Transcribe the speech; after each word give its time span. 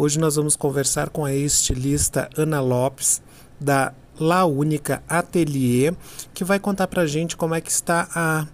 Hoje 0.00 0.16
nós 0.16 0.36
vamos 0.36 0.54
conversar 0.54 1.08
com 1.10 1.24
a 1.24 1.34
estilista 1.34 2.30
Ana 2.36 2.60
Lopes, 2.60 3.20
da 3.58 3.92
La 4.16 4.44
Única 4.44 5.02
Atelier, 5.08 5.92
que 6.32 6.44
vai 6.44 6.60
contar 6.60 6.86
para 6.86 7.04
gente 7.04 7.36
como 7.36 7.52
é 7.52 7.60
que 7.60 7.68
está 7.68 8.08
a 8.14 8.46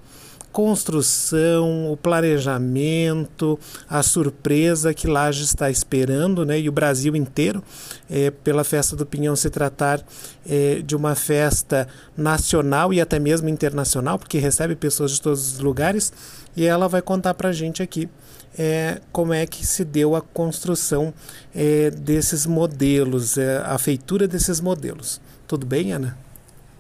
construção, 0.55 1.91
o 1.91 1.97
planejamento, 1.97 3.59
a 3.91 4.05
surpresa 4.05 4.95
que 4.95 5.09
Laje 5.09 5.43
está 5.43 5.69
esperando, 5.69 6.47
né? 6.47 6.61
E 6.61 6.69
o 6.69 6.73
Brasil 6.73 7.17
inteiro, 7.17 7.61
é, 8.09 8.31
pela 8.31 8.63
festa 8.63 8.95
do 8.95 9.05
Pinhão 9.05 9.35
se 9.35 9.51
tratar 9.51 10.01
é, 10.49 10.77
de 10.77 10.95
uma 10.95 11.17
festa 11.17 11.89
nacional 12.17 12.95
e 12.95 13.01
até 13.01 13.19
mesmo 13.19 13.49
internacional, 13.49 14.17
porque 14.17 14.39
recebe 14.39 14.77
pessoas 14.77 15.11
de 15.11 15.21
todos 15.21 15.55
os 15.55 15.59
lugares. 15.59 16.13
E 16.57 16.65
ela 16.65 16.87
vai 16.87 17.03
contar 17.03 17.35
para 17.35 17.49
a 17.49 17.53
gente 17.53 17.83
aqui 17.83 18.09
é, 18.57 19.01
como 19.11 19.33
é 19.33 19.45
que 19.47 19.67
se 19.67 19.85
deu 19.85 20.15
a 20.15 20.21
construção 20.21 21.13
é, 21.53 21.91
desses 21.91 22.47
modelos, 22.47 23.37
é, 23.37 23.57
a 23.57 23.77
feitura 23.77 24.29
desses 24.29 24.61
modelos. 24.61 25.21
Tudo 25.49 25.67
bem, 25.67 25.93
Ana? 25.93 26.17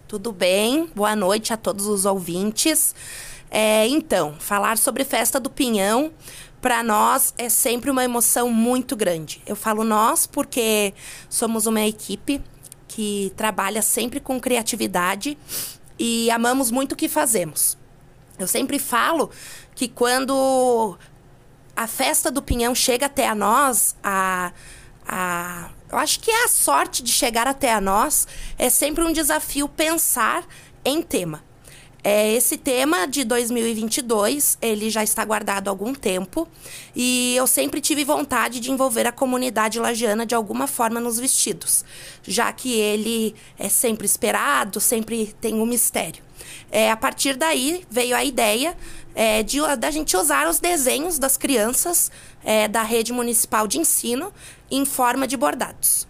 Tudo 0.06 0.30
bem. 0.30 0.88
Boa 0.94 1.16
noite 1.16 1.52
a 1.52 1.56
todos 1.56 1.86
os 1.86 2.04
ouvintes. 2.04 2.94
É, 3.56 3.86
então, 3.86 4.34
falar 4.40 4.76
sobre 4.76 5.04
Festa 5.04 5.38
do 5.38 5.48
Pinhão, 5.48 6.10
para 6.60 6.82
nós 6.82 7.32
é 7.38 7.48
sempre 7.48 7.88
uma 7.88 8.02
emoção 8.02 8.50
muito 8.50 8.96
grande. 8.96 9.40
Eu 9.46 9.54
falo 9.54 9.84
nós 9.84 10.26
porque 10.26 10.92
somos 11.28 11.64
uma 11.64 11.82
equipe 11.82 12.42
que 12.88 13.32
trabalha 13.36 13.80
sempre 13.80 14.18
com 14.18 14.40
criatividade 14.40 15.38
e 15.96 16.28
amamos 16.32 16.72
muito 16.72 16.94
o 16.94 16.96
que 16.96 17.08
fazemos. 17.08 17.78
Eu 18.40 18.48
sempre 18.48 18.76
falo 18.80 19.30
que 19.72 19.86
quando 19.86 20.98
a 21.76 21.86
festa 21.86 22.32
do 22.32 22.42
Pinhão 22.42 22.74
chega 22.74 23.06
até 23.06 23.28
a 23.28 23.36
nós, 23.36 23.94
a, 24.02 24.52
a, 25.06 25.70
eu 25.92 25.98
acho 25.98 26.18
que 26.18 26.28
é 26.28 26.46
a 26.46 26.48
sorte 26.48 27.04
de 27.04 27.12
chegar 27.12 27.46
até 27.46 27.72
a 27.72 27.80
nós, 27.80 28.26
é 28.58 28.68
sempre 28.68 29.04
um 29.04 29.12
desafio 29.12 29.68
pensar 29.68 30.44
em 30.84 31.00
tema. 31.00 31.53
É, 32.06 32.34
esse 32.34 32.58
tema 32.58 33.06
de 33.06 33.24
2022, 33.24 34.58
ele 34.60 34.90
já 34.90 35.02
está 35.02 35.24
guardado 35.24 35.68
há 35.68 35.70
algum 35.70 35.94
tempo 35.94 36.46
e 36.94 37.34
eu 37.34 37.46
sempre 37.46 37.80
tive 37.80 38.04
vontade 38.04 38.60
de 38.60 38.70
envolver 38.70 39.06
a 39.06 39.12
comunidade 39.12 39.80
lagiana 39.80 40.26
de 40.26 40.34
alguma 40.34 40.66
forma 40.66 41.00
nos 41.00 41.18
vestidos, 41.18 41.82
já 42.22 42.52
que 42.52 42.74
ele 42.74 43.34
é 43.58 43.70
sempre 43.70 44.04
esperado, 44.04 44.80
sempre 44.80 45.34
tem 45.40 45.54
um 45.54 45.64
mistério. 45.64 46.22
É, 46.70 46.90
a 46.90 46.96
partir 46.96 47.36
daí 47.36 47.86
veio 47.90 48.14
a 48.14 48.22
ideia 48.22 48.76
é, 49.14 49.42
de 49.42 49.58
da 49.78 49.90
gente 49.90 50.14
usar 50.14 50.46
os 50.46 50.60
desenhos 50.60 51.18
das 51.18 51.38
crianças 51.38 52.10
é, 52.44 52.68
da 52.68 52.82
rede 52.82 53.14
municipal 53.14 53.66
de 53.66 53.78
ensino 53.78 54.30
em 54.70 54.84
forma 54.84 55.26
de 55.26 55.38
bordados. 55.38 56.06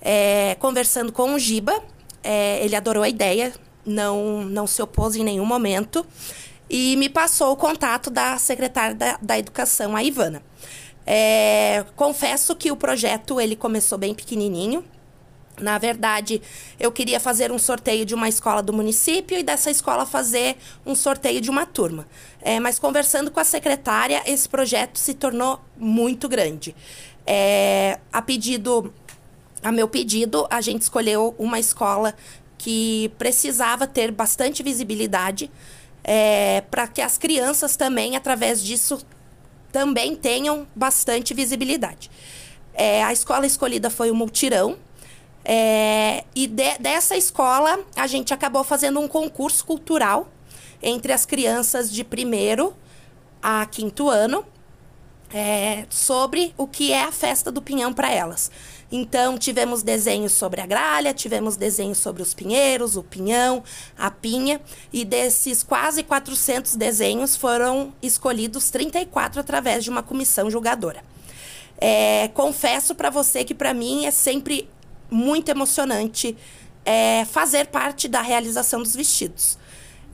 É, 0.00 0.56
conversando 0.58 1.12
com 1.12 1.34
o 1.34 1.38
Giba, 1.38 1.82
é, 2.22 2.64
ele 2.64 2.74
adorou 2.74 3.02
a 3.02 3.08
ideia, 3.10 3.52
não, 3.84 4.44
não 4.44 4.66
se 4.66 4.82
opôs 4.82 5.16
em 5.16 5.24
nenhum 5.24 5.44
momento 5.44 6.06
e 6.68 6.96
me 6.96 7.08
passou 7.08 7.52
o 7.52 7.56
contato 7.56 8.10
da 8.10 8.38
secretária 8.38 8.94
da, 8.94 9.18
da 9.20 9.38
Educação, 9.38 9.94
a 9.94 10.02
Ivana. 10.02 10.42
É, 11.06 11.84
confesso 11.94 12.56
que 12.56 12.72
o 12.72 12.76
projeto 12.76 13.40
ele 13.40 13.54
começou 13.54 13.98
bem 13.98 14.14
pequenininho. 14.14 14.84
Na 15.60 15.78
verdade, 15.78 16.42
eu 16.80 16.90
queria 16.90 17.20
fazer 17.20 17.52
um 17.52 17.58
sorteio 17.58 18.04
de 18.04 18.14
uma 18.14 18.28
escola 18.28 18.60
do 18.60 18.72
município 18.72 19.38
e 19.38 19.42
dessa 19.42 19.70
escola 19.70 20.04
fazer 20.04 20.56
um 20.84 20.94
sorteio 20.94 21.40
de 21.40 21.48
uma 21.48 21.64
turma. 21.64 22.08
É, 22.40 22.58
mas 22.58 22.78
conversando 22.78 23.30
com 23.30 23.38
a 23.38 23.44
secretária, 23.44 24.22
esse 24.26 24.48
projeto 24.48 24.98
se 24.98 25.14
tornou 25.14 25.60
muito 25.76 26.28
grande. 26.28 26.74
É, 27.24 28.00
a 28.12 28.20
pedido, 28.20 28.92
a 29.62 29.70
meu 29.70 29.86
pedido, 29.86 30.46
a 30.50 30.60
gente 30.60 30.82
escolheu 30.82 31.36
uma 31.38 31.60
escola 31.60 32.14
que 32.64 33.12
precisava 33.18 33.86
ter 33.86 34.10
bastante 34.10 34.62
visibilidade 34.62 35.50
é, 36.02 36.62
para 36.70 36.88
que 36.88 37.02
as 37.02 37.18
crianças 37.18 37.76
também, 37.76 38.16
através 38.16 38.64
disso, 38.64 39.04
também 39.70 40.16
tenham 40.16 40.66
bastante 40.74 41.34
visibilidade. 41.34 42.10
É, 42.72 43.04
a 43.04 43.12
escola 43.12 43.44
escolhida 43.44 43.90
foi 43.90 44.10
o 44.10 44.14
Multirão. 44.14 44.78
É, 45.44 46.24
e 46.34 46.46
de, 46.46 46.78
dessa 46.78 47.18
escola, 47.18 47.78
a 47.94 48.06
gente 48.06 48.32
acabou 48.32 48.64
fazendo 48.64 48.98
um 48.98 49.06
concurso 49.06 49.62
cultural 49.66 50.26
entre 50.82 51.12
as 51.12 51.26
crianças 51.26 51.92
de 51.92 52.02
primeiro 52.02 52.72
a 53.42 53.66
quinto 53.66 54.08
ano 54.08 54.42
é, 55.34 55.84
sobre 55.90 56.54
o 56.56 56.66
que 56.66 56.94
é 56.94 57.02
a 57.02 57.12
festa 57.12 57.52
do 57.52 57.60
pinhão 57.60 57.92
para 57.92 58.10
elas. 58.10 58.50
Então, 58.96 59.36
tivemos 59.36 59.82
desenhos 59.82 60.30
sobre 60.30 60.60
a 60.60 60.66
gralha, 60.66 61.12
tivemos 61.12 61.56
desenhos 61.56 61.98
sobre 61.98 62.22
os 62.22 62.32
pinheiros, 62.32 62.96
o 62.96 63.02
pinhão, 63.02 63.64
a 63.98 64.08
pinha, 64.08 64.60
e 64.92 65.04
desses 65.04 65.64
quase 65.64 66.04
400 66.04 66.76
desenhos 66.76 67.36
foram 67.36 67.92
escolhidos 68.00 68.70
34 68.70 69.40
através 69.40 69.82
de 69.82 69.90
uma 69.90 70.00
comissão 70.00 70.48
julgadora. 70.48 71.02
É, 71.76 72.28
confesso 72.34 72.94
para 72.94 73.10
você 73.10 73.42
que 73.42 73.52
para 73.52 73.74
mim 73.74 74.06
é 74.06 74.12
sempre 74.12 74.70
muito 75.10 75.48
emocionante 75.48 76.36
é, 76.84 77.24
fazer 77.24 77.66
parte 77.66 78.06
da 78.06 78.22
realização 78.22 78.80
dos 78.80 78.94
vestidos. 78.94 79.58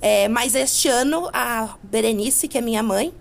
É, 0.00 0.26
mas 0.26 0.54
este 0.54 0.88
ano, 0.88 1.28
a 1.34 1.76
Berenice, 1.82 2.48
que 2.48 2.56
é 2.56 2.62
minha 2.62 2.82
mãe, 2.82 3.12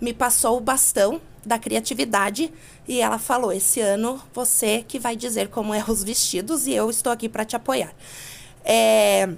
me 0.00 0.14
passou 0.14 0.58
o 0.58 0.60
bastão 0.60 1.20
da 1.48 1.58
criatividade 1.58 2.52
e 2.86 3.00
ela 3.00 3.18
falou: 3.18 3.52
esse 3.52 3.80
ano 3.80 4.22
você 4.32 4.84
que 4.86 4.98
vai 4.98 5.16
dizer 5.16 5.48
como 5.48 5.74
é 5.74 5.82
os 5.88 6.04
vestidos 6.04 6.66
e 6.66 6.74
eu 6.74 6.88
estou 6.88 7.12
aqui 7.12 7.28
para 7.28 7.44
te 7.44 7.56
apoiar. 7.56 7.92
É, 8.64 9.28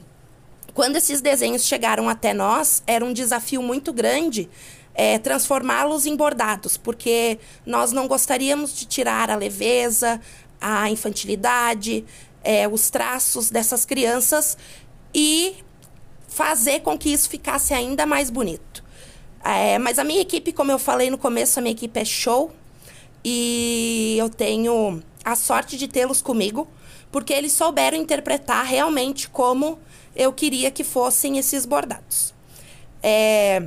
quando 0.74 0.96
esses 0.96 1.20
desenhos 1.20 1.64
chegaram 1.64 2.08
até 2.08 2.34
nós, 2.34 2.82
era 2.86 3.04
um 3.04 3.12
desafio 3.12 3.62
muito 3.62 3.92
grande 3.92 4.50
é, 4.94 5.18
transformá-los 5.18 6.04
em 6.04 6.16
bordados, 6.16 6.76
porque 6.76 7.38
nós 7.64 7.92
não 7.92 8.06
gostaríamos 8.06 8.74
de 8.74 8.86
tirar 8.86 9.30
a 9.30 9.36
leveza, 9.36 10.20
a 10.60 10.90
infantilidade, 10.90 12.04
é, 12.42 12.68
os 12.68 12.90
traços 12.90 13.50
dessas 13.50 13.84
crianças 13.84 14.58
e 15.14 15.54
fazer 16.28 16.80
com 16.80 16.96
que 16.98 17.12
isso 17.12 17.28
ficasse 17.28 17.74
ainda 17.74 18.06
mais 18.06 18.30
bonito. 18.30 18.79
É, 19.42 19.78
mas 19.78 19.98
a 19.98 20.04
minha 20.04 20.20
equipe, 20.20 20.52
como 20.52 20.70
eu 20.70 20.78
falei 20.78 21.10
no 21.10 21.18
começo, 21.18 21.58
a 21.58 21.62
minha 21.62 21.72
equipe 21.72 21.98
é 21.98 22.04
show. 22.04 22.52
E 23.24 24.16
eu 24.18 24.28
tenho 24.28 25.02
a 25.24 25.34
sorte 25.34 25.76
de 25.76 25.88
tê-los 25.88 26.22
comigo, 26.22 26.68
porque 27.10 27.32
eles 27.32 27.52
souberam 27.52 27.96
interpretar 27.96 28.64
realmente 28.64 29.28
como 29.28 29.78
eu 30.14 30.32
queria 30.32 30.70
que 30.70 30.84
fossem 30.84 31.38
esses 31.38 31.66
bordados. 31.66 32.34
É, 33.02 33.62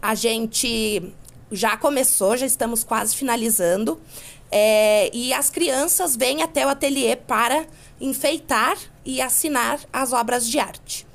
a 0.00 0.14
gente 0.14 1.12
já 1.50 1.76
começou, 1.76 2.36
já 2.36 2.46
estamos 2.46 2.84
quase 2.84 3.14
finalizando. 3.16 4.00
É, 4.50 5.10
e 5.12 5.32
as 5.32 5.50
crianças 5.50 6.16
vêm 6.16 6.42
até 6.42 6.64
o 6.64 6.68
ateliê 6.68 7.16
para 7.16 7.66
enfeitar 8.00 8.76
e 9.04 9.20
assinar 9.20 9.80
as 9.92 10.12
obras 10.12 10.48
de 10.48 10.58
arte. 10.58 11.06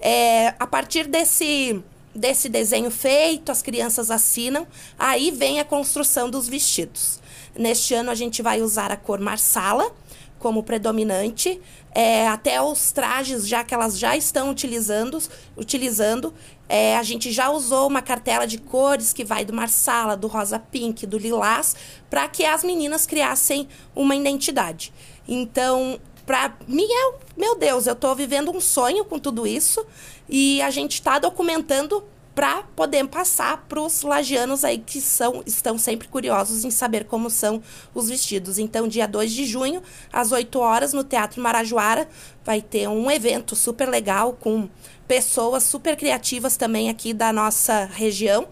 É, 0.00 0.54
a 0.60 0.66
partir 0.66 1.08
desse 1.08 1.82
desse 2.18 2.48
desenho 2.48 2.90
feito, 2.90 3.50
as 3.50 3.62
crianças 3.62 4.10
assinam, 4.10 4.66
aí 4.98 5.30
vem 5.30 5.60
a 5.60 5.64
construção 5.64 6.28
dos 6.28 6.48
vestidos. 6.48 7.20
Neste 7.56 7.94
ano 7.94 8.10
a 8.10 8.14
gente 8.14 8.42
vai 8.42 8.60
usar 8.60 8.92
a 8.92 8.96
cor 8.96 9.20
marsala 9.20 9.92
como 10.38 10.62
predominante, 10.62 11.60
é, 11.92 12.28
até 12.28 12.62
os 12.62 12.92
trajes 12.92 13.48
já 13.48 13.64
que 13.64 13.74
elas 13.74 13.98
já 13.98 14.16
estão 14.16 14.50
utilizando, 14.50 15.20
utilizando 15.56 16.32
é, 16.68 16.96
a 16.96 17.02
gente 17.02 17.32
já 17.32 17.50
usou 17.50 17.88
uma 17.88 18.02
cartela 18.02 18.46
de 18.46 18.58
cores 18.58 19.12
que 19.12 19.24
vai 19.24 19.44
do 19.44 19.54
marsala, 19.54 20.16
do 20.16 20.26
rosa 20.26 20.58
pink, 20.58 21.06
do 21.06 21.16
lilás, 21.16 21.74
para 22.10 22.28
que 22.28 22.44
as 22.44 22.62
meninas 22.62 23.06
criassem 23.06 23.66
uma 23.96 24.14
identidade. 24.14 24.92
Então, 25.26 25.98
para 26.28 26.52
mim 26.68 26.86
é, 26.86 27.14
meu 27.38 27.56
Deus, 27.56 27.86
eu 27.86 27.94
estou 27.94 28.14
vivendo 28.14 28.54
um 28.54 28.60
sonho 28.60 29.02
com 29.02 29.18
tudo 29.18 29.46
isso 29.46 29.82
e 30.28 30.60
a 30.60 30.68
gente 30.68 30.92
está 30.92 31.18
documentando 31.18 32.04
para 32.34 32.64
poder 32.76 33.08
passar 33.08 33.64
para 33.66 33.80
os 33.80 34.02
lagianos 34.02 34.62
aí 34.62 34.76
que 34.76 35.00
são, 35.00 35.42
estão 35.46 35.78
sempre 35.78 36.06
curiosos 36.06 36.66
em 36.66 36.70
saber 36.70 37.06
como 37.06 37.30
são 37.30 37.62
os 37.94 38.10
vestidos. 38.10 38.58
Então, 38.58 38.86
dia 38.86 39.08
2 39.08 39.32
de 39.32 39.46
junho, 39.46 39.82
às 40.12 40.30
8 40.30 40.58
horas, 40.58 40.92
no 40.92 41.02
Teatro 41.02 41.40
Marajoara, 41.40 42.06
vai 42.44 42.60
ter 42.60 42.86
um 42.90 43.10
evento 43.10 43.56
super 43.56 43.88
legal 43.88 44.34
com 44.34 44.68
pessoas 45.08 45.62
super 45.62 45.96
criativas 45.96 46.58
também 46.58 46.90
aqui 46.90 47.14
da 47.14 47.32
nossa 47.32 47.86
região, 47.86 48.46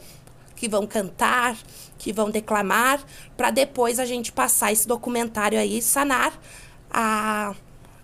que 0.56 0.66
vão 0.66 0.86
cantar, 0.86 1.58
que 1.98 2.10
vão 2.10 2.30
declamar, 2.30 3.04
para 3.36 3.50
depois 3.50 4.00
a 4.00 4.06
gente 4.06 4.32
passar 4.32 4.72
esse 4.72 4.88
documentário 4.88 5.58
aí 5.58 5.82
sanar 5.82 6.32
a 6.90 7.54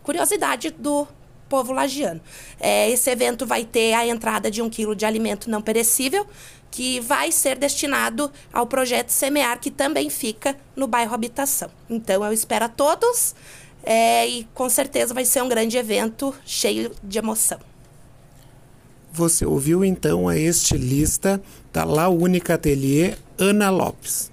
curiosidade 0.02 0.70
do 0.70 1.06
povo 1.48 1.72
lagiano. 1.72 2.20
É, 2.58 2.90
esse 2.90 3.10
evento 3.10 3.44
vai 3.44 3.64
ter 3.64 3.92
a 3.92 4.06
entrada 4.06 4.50
de 4.50 4.62
um 4.62 4.70
quilo 4.70 4.96
de 4.96 5.04
alimento 5.04 5.50
não 5.50 5.60
perecível, 5.60 6.26
que 6.70 6.98
vai 7.00 7.30
ser 7.30 7.58
destinado 7.58 8.32
ao 8.50 8.66
projeto 8.66 9.10
Semear, 9.10 9.60
que 9.60 9.70
também 9.70 10.08
fica 10.08 10.56
no 10.74 10.86
bairro 10.86 11.14
Habitação. 11.14 11.70
Então, 11.90 12.24
eu 12.24 12.32
espero 12.32 12.64
a 12.64 12.68
todos 12.68 13.34
é, 13.84 14.26
e 14.26 14.44
com 14.54 14.68
certeza 14.70 15.12
vai 15.12 15.26
ser 15.26 15.42
um 15.42 15.48
grande 15.48 15.76
evento 15.76 16.34
cheio 16.46 16.90
de 17.04 17.18
emoção. 17.18 17.58
Você 19.12 19.44
ouviu 19.44 19.84
então 19.84 20.26
a 20.26 20.38
estilista 20.38 21.42
da 21.70 21.84
La 21.84 22.08
Única 22.08 22.54
Atelier, 22.54 23.18
Ana 23.36 23.68
Lopes. 23.68 24.31